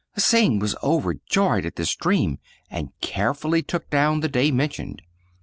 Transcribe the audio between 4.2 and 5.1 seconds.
the day mentioned.